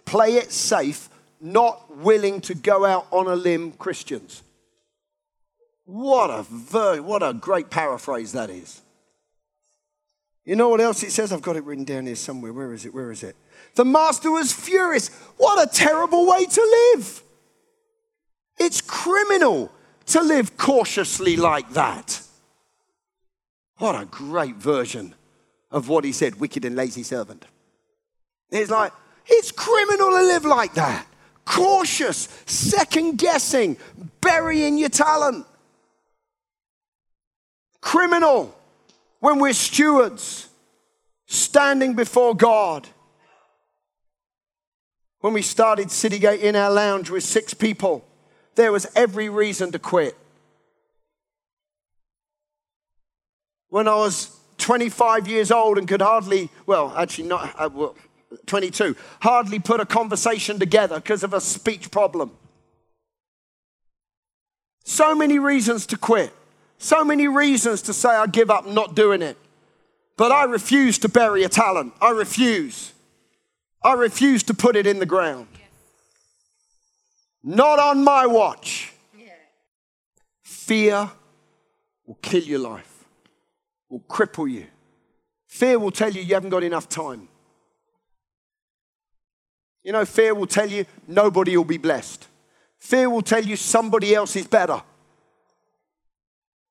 [0.05, 4.43] play it safe, not willing to go out on a limb Christians.
[5.85, 8.81] What a ver- what a great paraphrase that is.
[10.43, 11.31] You know what else it says?
[11.31, 12.51] I've got it written down here somewhere.
[12.51, 12.93] Where is it?
[12.93, 13.35] Where is it?
[13.75, 15.09] The master was furious.
[15.37, 17.23] What a terrible way to live.
[18.57, 19.71] It's criminal
[20.07, 22.21] to live cautiously like that.
[23.81, 25.15] What a great version
[25.71, 27.45] of what he said wicked and lazy servant.
[28.51, 28.93] It's like,
[29.25, 31.07] it's criminal to live like that.
[31.45, 33.77] Cautious, second guessing,
[34.21, 35.47] burying your talent.
[37.81, 38.55] Criminal
[39.19, 40.47] when we're stewards,
[41.25, 42.87] standing before God.
[45.21, 48.05] When we started Citygate in our lounge with six people,
[48.53, 50.15] there was every reason to quit.
[53.71, 57.95] When I was 25 years old and could hardly, well, actually not, uh, well,
[58.45, 62.31] 22, hardly put a conversation together because of a speech problem.
[64.83, 66.33] So many reasons to quit.
[66.79, 69.37] So many reasons to say I give up not doing it.
[70.17, 71.93] But I refuse to bury a talent.
[72.01, 72.91] I refuse.
[73.81, 75.47] I refuse to put it in the ground.
[77.41, 78.91] Not on my watch.
[80.43, 81.09] Fear
[82.05, 82.90] will kill your life,
[83.91, 84.65] will cripple you.
[85.47, 87.27] Fear will tell you you haven't got enough time.
[89.83, 92.27] You know, fear will tell you nobody will be blessed.
[92.79, 94.81] Fear will tell you somebody else is better.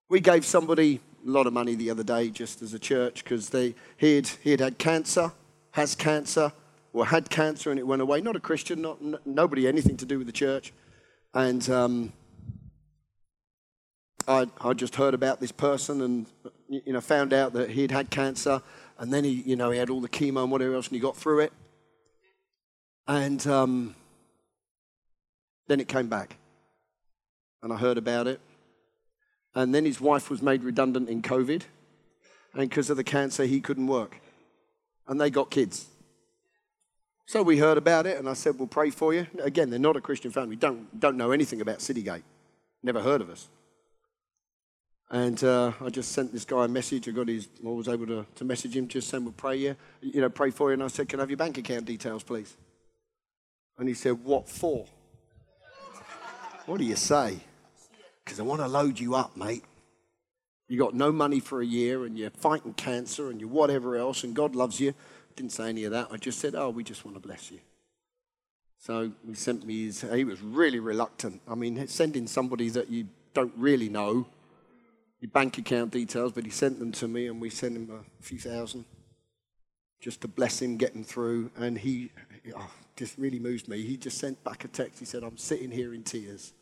[0.08, 3.50] We gave somebody a lot of money the other day just as a church because
[3.50, 5.30] he had, he had had cancer,
[5.72, 6.52] has cancer,
[6.92, 8.20] or had cancer and it went away.
[8.22, 10.72] Not a Christian, not, n- nobody, anything to do with the church.
[11.34, 12.12] And um,
[14.28, 16.26] I, I just heard about this person and,
[16.68, 18.62] you know, found out that he'd had cancer.
[18.98, 21.00] And then he, you know, he had all the chemo and whatever else and he
[21.00, 21.52] got through it.
[23.08, 23.94] And um,
[25.66, 26.36] then it came back.
[27.62, 28.40] And I heard about it.
[29.54, 31.62] And then his wife was made redundant in COVID.
[32.54, 34.20] And because of the cancer, he couldn't work.
[35.08, 35.86] And they got kids.
[37.26, 39.24] So we heard about it, and I said, We'll pray for you.
[39.40, 42.24] Again, they're not a Christian family, don't, don't know anything about Citygate,
[42.82, 43.48] never heard of us.
[45.10, 47.08] And uh, I just sent this guy a message.
[47.08, 49.76] I got his, I was able to, to message him, just saying, We'll pray you,
[50.00, 50.74] you know, pray for you.
[50.74, 52.56] And I said, Can I have your bank account details, please?
[53.76, 54.86] And he said, What for?
[56.66, 57.40] what do you say?
[58.24, 59.64] Because I want to load you up, mate.
[60.68, 64.22] You got no money for a year and you're fighting cancer and you're whatever else,
[64.22, 64.94] and God loves you.
[65.34, 66.06] Didn't say any of that.
[66.12, 67.58] I just said, Oh, we just want to bless you.
[68.78, 71.40] So he sent me his, he was really reluctant.
[71.48, 74.26] I mean, sending somebody that you don't really know
[75.20, 78.22] your bank account details, but he sent them to me and we sent him a
[78.22, 78.84] few thousand
[80.00, 81.50] just to bless him, get him through.
[81.56, 82.10] And he
[82.56, 83.82] oh, just really moved me.
[83.82, 84.98] He just sent back a text.
[84.98, 86.54] He said, I'm sitting here in tears.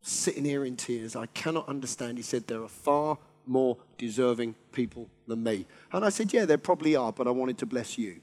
[0.00, 1.14] Sitting here in tears.
[1.14, 2.16] I cannot understand.
[2.16, 5.66] He said, There are far more deserving people than me.
[5.92, 8.20] And I said, Yeah, there probably are, but I wanted to bless you.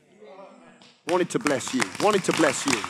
[1.08, 1.82] Wanted to bless you.
[2.02, 2.82] Wanted to bless you.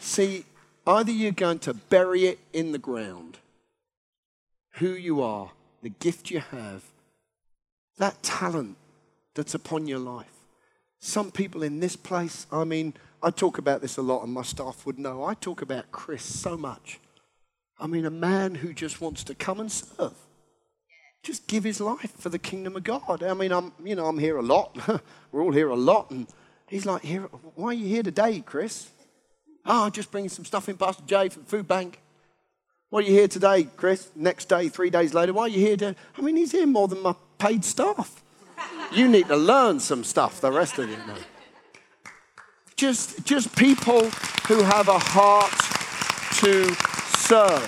[0.00, 0.44] See,
[0.86, 3.38] either you're going to bury it in the ground,
[4.74, 5.50] who you are,
[5.82, 6.84] the gift you have,
[7.98, 8.76] that talent
[9.34, 10.26] that's upon your life.
[11.00, 14.42] Some people in this place, I mean, I talk about this a lot, and my
[14.42, 15.24] staff would know.
[15.24, 17.00] I talk about Chris so much.
[17.78, 20.14] I mean, a man who just wants to come and serve,
[21.22, 23.22] just give his life for the kingdom of God.
[23.22, 24.76] I mean, I'm, you know, I'm here a lot.
[25.32, 26.26] We're all here a lot, and
[26.66, 27.22] he's like, "Here,
[27.54, 28.90] why are you here today, Chris?"
[29.72, 32.00] Oh, just bringing some stuff in, Pastor Jay, from food bank.
[32.88, 34.10] Why are you here today, Chris?
[34.16, 35.76] Next day, three days later, why are you here?
[35.76, 35.94] To...
[36.18, 38.20] I mean, he's here more than my paid staff.
[38.90, 41.14] you need to learn some stuff, the rest of you know.
[42.74, 44.10] Just, just people
[44.48, 45.52] who have a heart
[46.40, 46.74] to
[47.14, 47.62] serve.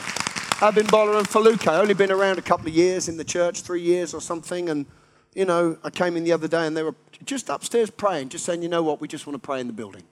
[0.59, 4.13] Abimbola and Faluka, only been around a couple of years in the church, three years
[4.13, 4.69] or something.
[4.69, 4.87] And,
[5.35, 8.45] you know, I came in the other day and they were just upstairs praying, just
[8.45, 10.03] saying, you know what, we just want to pray in the building.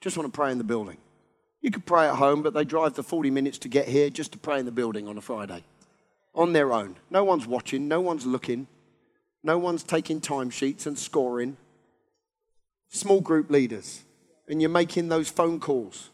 [0.00, 0.98] Just want to pray in the building.
[1.64, 4.32] You could pray at home, but they drive the 40 minutes to get here just
[4.32, 5.64] to pray in the building on a Friday
[6.34, 6.96] on their own.
[7.10, 8.66] No one's watching, no one's looking,
[9.42, 11.56] no one's taking timesheets and scoring.
[12.90, 14.04] Small group leaders.
[14.46, 16.10] And you're making those phone calls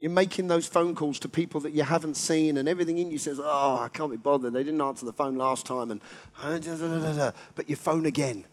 [0.00, 3.18] you're making those phone calls to people that you haven't seen, and everything in you
[3.18, 4.52] says, Oh, I can't be bothered.
[4.52, 5.90] They didn't answer the phone last time.
[5.90, 6.00] And
[7.54, 8.44] but you phone again.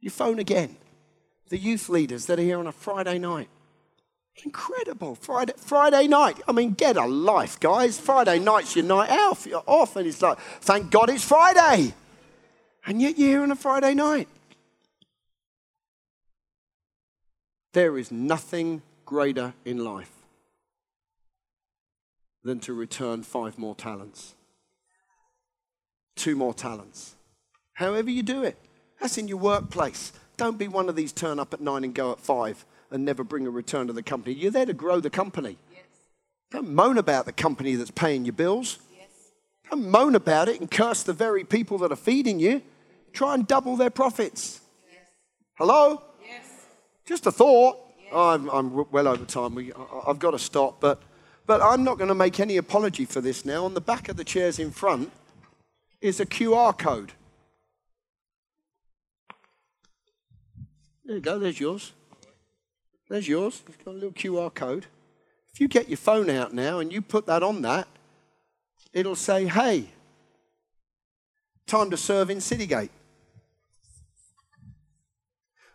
[0.00, 0.76] You phone again.
[1.48, 3.48] The youth leaders that are here on a Friday night.
[4.44, 5.14] Incredible.
[5.14, 6.38] Friday, Friday night.
[6.46, 7.98] I mean, get a life, guys.
[7.98, 9.46] Friday night's your night out.
[9.46, 11.94] You're off, and it's like, thank God it's Friday.
[12.86, 14.28] And yet you're here on a Friday night.
[17.72, 20.12] There is nothing greater in life
[22.44, 24.34] than to return five more talents,
[26.14, 27.16] two more talents.
[27.74, 28.56] However, you do it.
[29.00, 30.12] That's in your workplace.
[30.36, 33.24] Don't be one of these turn up at nine and go at five and never
[33.24, 34.34] bring a return to the company.
[34.34, 35.58] You're there to grow the company.
[35.72, 35.82] Yes.
[36.50, 38.78] Don't moan about the company that's paying your bills.
[38.92, 39.08] Yes.
[39.70, 42.62] Don't moan about it and curse the very people that are feeding you.
[43.12, 44.60] Try and double their profits.
[44.90, 45.02] Yes.
[45.54, 46.02] Hello?
[46.24, 46.44] Yes.
[47.04, 47.78] Just a thought.
[48.12, 49.54] Oh, I'm, I'm, well over time.
[49.54, 51.02] We, I, I've got to stop, but.
[51.46, 53.64] But I'm not going to make any apology for this now.
[53.64, 55.12] On the back of the chairs in front
[56.00, 57.12] is a QR code.
[61.04, 61.92] There you go, there's yours.
[63.08, 63.62] There's yours.
[63.68, 64.86] It's got a little QR code.
[65.52, 67.88] If you get your phone out now and you put that on that,
[68.92, 69.88] it'll say, hey,
[71.66, 72.90] time to serve in Citygate.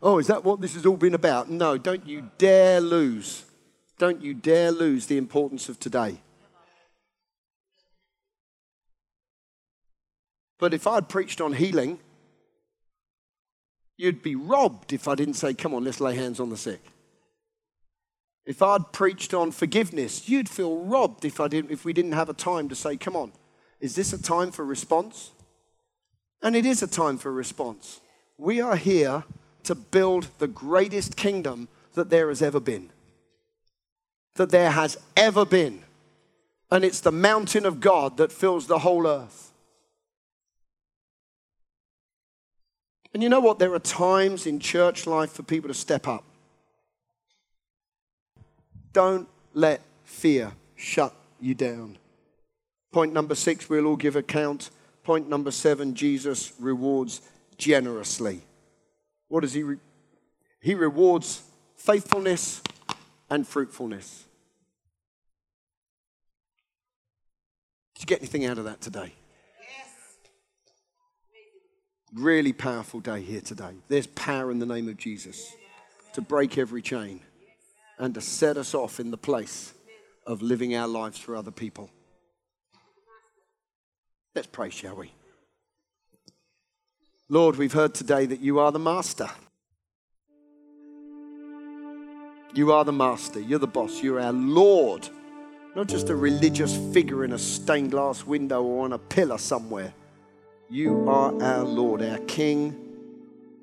[0.01, 1.49] Oh, is that what this has all been about?
[1.49, 3.45] No, don't you dare lose
[4.01, 6.17] don't you dare lose the importance of today.
[10.57, 11.99] But if I'd preached on healing,
[13.97, 16.81] you'd be robbed if I didn't say, Come on, let's lay hands on the sick.
[18.45, 22.29] If I'd preached on forgiveness, you'd feel robbed if, I didn't, if we didn't have
[22.29, 23.31] a time to say, Come on,
[23.79, 25.31] is this a time for response?
[26.41, 28.01] And it is a time for response.
[28.37, 29.23] We are here
[29.63, 32.89] to build the greatest kingdom that there has ever been
[34.35, 35.83] that there has ever been.
[36.69, 39.51] And it's the mountain of God that fills the whole earth.
[43.13, 43.59] And you know what?
[43.59, 46.23] There are times in church life for people to step up.
[48.93, 51.97] Don't let fear shut you down.
[52.91, 54.69] Point number six, we'll all give account.
[55.03, 57.21] Point number seven, Jesus rewards
[57.57, 58.41] generously.
[59.29, 59.63] What does he?
[59.63, 59.77] Re-
[60.59, 61.41] he rewards
[61.75, 62.61] faithfulness
[63.29, 64.25] and fruitfulness.
[67.95, 69.13] Did you get anything out of that today?
[69.61, 69.89] Yes.
[72.13, 73.73] Really powerful day here today.
[73.87, 75.55] There's power in the name of Jesus
[76.13, 77.21] to break every chain
[78.01, 79.75] and to set us off in the place
[80.25, 81.91] of living our lives for other people.
[84.33, 85.13] Let's pray, shall we?
[87.29, 89.29] Lord, we've heard today that you are the master.
[92.55, 93.39] You are the master.
[93.39, 94.01] You're the boss.
[94.01, 95.07] You're our Lord.
[95.75, 99.93] Not just a religious figure in a stained glass window or on a pillar somewhere.
[100.71, 102.75] You are our Lord, our King,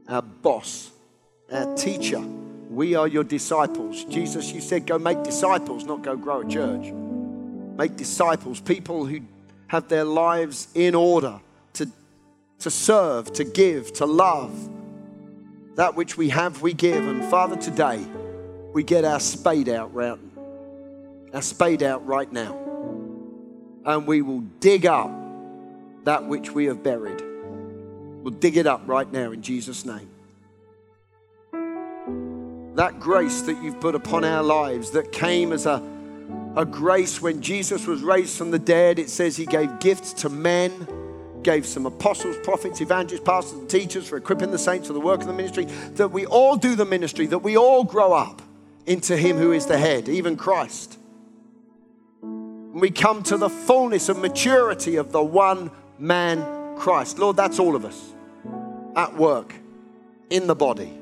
[0.09, 0.93] our boss,
[1.51, 2.23] our teacher.
[2.79, 4.05] We are your disciples.
[4.05, 6.93] Jesus, you said, go make disciples, not go grow a church.
[6.93, 9.23] Make disciples, people who
[9.67, 11.41] have their lives in order
[11.73, 11.91] to,
[12.61, 14.71] to serve, to give, to love.
[15.75, 17.05] That which we have, we give.
[17.05, 18.01] And Father, today,
[18.73, 20.17] we get our spade out right,
[21.35, 22.57] our spade out right now.
[23.87, 25.11] And we will dig up
[26.05, 27.25] that which we have buried.
[28.23, 30.09] We'll dig it up right now in Jesus' name.
[32.79, 35.83] That grace that you've put upon our lives that came as a,
[36.55, 40.29] a grace when Jesus was raised from the dead, it says he gave gifts to
[40.29, 40.87] men
[41.43, 45.21] gave some apostles, prophets, evangelists, pastors, and teachers for equipping the saints for the work
[45.21, 45.65] of the ministry,
[45.95, 48.43] that we all do the ministry, that we all grow up
[48.87, 50.99] into Him who is the head, even Christ.
[52.23, 57.19] And We come to the fullness and maturity of the one man Christ.
[57.19, 58.13] Lord, that's all of us
[58.95, 59.55] at work,
[60.31, 60.98] in the body.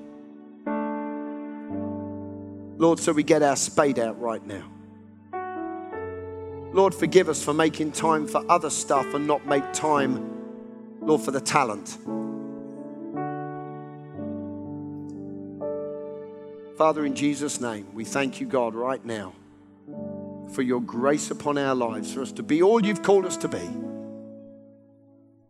[2.79, 4.71] Lord, so we get our spade out right now.
[6.73, 11.31] Lord, forgive us for making time for other stuff and not make time, Lord, for
[11.31, 11.97] the talent.
[16.77, 19.33] Father, in Jesus' name, we thank you, God, right now
[20.53, 23.49] for your grace upon our lives, for us to be all you've called us to
[23.49, 23.69] be,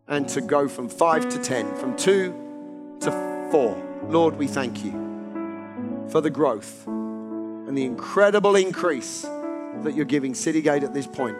[0.07, 2.33] and to go from five to ten, from two
[3.01, 3.11] to
[3.51, 3.77] four.
[4.07, 4.91] Lord, we thank you
[6.09, 6.87] for the growth
[7.67, 9.23] and the incredible increase
[9.83, 11.37] that you're giving Citygate at this point.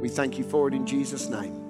[0.00, 1.64] We thank you for it in Jesus' name.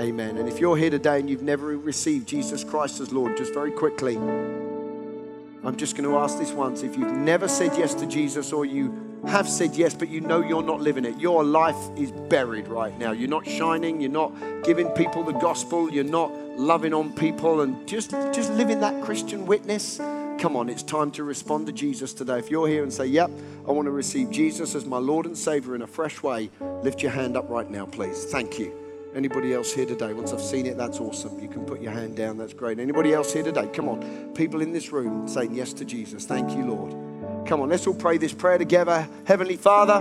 [0.00, 0.36] Amen.
[0.36, 3.70] And if you're here today and you've never received Jesus Christ as Lord, just very
[3.70, 6.82] quickly, I'm just going to ask this once.
[6.82, 10.40] If you've never said yes to Jesus or you have said yes, but you know
[10.40, 13.12] you're not living it, your life is buried right now.
[13.12, 14.32] You're not shining, you're not
[14.64, 19.46] giving people the gospel, you're not loving on people and just, just living that Christian
[19.46, 19.98] witness.
[20.38, 22.38] Come on, it's time to respond to Jesus today.
[22.38, 23.30] If you're here and say, Yep,
[23.66, 26.50] I want to receive Jesus as my Lord and Savior in a fresh way,
[26.82, 28.26] lift your hand up right now, please.
[28.26, 28.72] Thank you.
[29.14, 30.12] Anybody else here today?
[30.12, 31.40] Once I've seen it, that's awesome.
[31.40, 32.36] You can put your hand down.
[32.36, 32.78] That's great.
[32.78, 33.66] Anybody else here today?
[33.72, 34.34] Come on.
[34.34, 36.26] People in this room saying yes to Jesus.
[36.26, 37.46] Thank you, Lord.
[37.46, 39.08] Come on, let's all pray this prayer together.
[39.24, 39.94] Heavenly Father,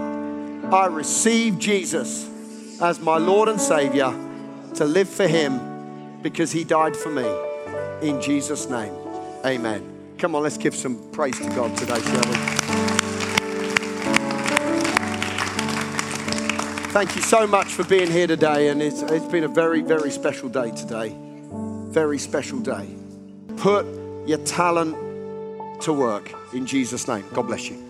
[0.69, 2.29] I receive Jesus
[2.81, 4.13] as my Lord and Savior
[4.73, 7.25] to live for Him because He died for me.
[8.01, 8.93] In Jesus' name,
[9.45, 9.95] amen.
[10.18, 12.36] Come on, let's give some praise to God today, shall we?
[16.91, 20.09] Thank you so much for being here today, and it's, it's been a very, very
[20.09, 21.13] special day today.
[21.89, 22.88] Very special day.
[23.57, 23.86] Put
[24.26, 24.95] your talent
[25.82, 27.26] to work in Jesus' name.
[27.34, 27.84] God bless you.